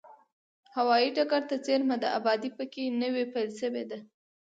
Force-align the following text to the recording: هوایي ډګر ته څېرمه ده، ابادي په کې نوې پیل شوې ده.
هوایي 0.75 1.09
ډګر 1.17 1.41
ته 1.49 1.55
څېرمه 1.65 1.97
ده، 2.01 2.09
ابادي 2.19 2.49
په 2.57 2.63
کې 2.73 2.83
نوې 3.01 3.23
پیل 3.33 3.49
شوې 3.61 3.83
ده. 3.89 3.99